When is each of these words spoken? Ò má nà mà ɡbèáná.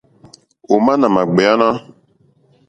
Ò 0.73 0.75
má 0.85 0.93
nà 1.01 1.07
mà 1.15 1.21
ɡbèáná. 1.29 1.67